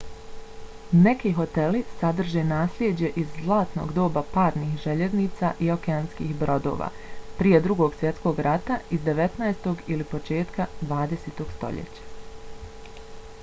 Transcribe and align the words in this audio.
neki 1.05 1.31
hoteli 1.39 1.81
sadrže 1.99 2.43
naslijeđe 2.51 3.09
iz 3.23 3.35
zlatnog 3.43 3.91
doba 3.97 4.23
parnih 4.37 4.71
željeznica 4.85 5.51
i 5.67 5.69
okeanskih 5.75 6.33
brodova– 6.45 6.89
prije 7.43 7.61
drugog 7.67 7.99
svjetskog 8.01 8.43
rata 8.49 8.79
iz 8.99 9.07
19. 9.11 9.73
ili 9.97 10.11
početka 10.17 10.67
20. 10.95 11.47
stoljeća 11.55 12.19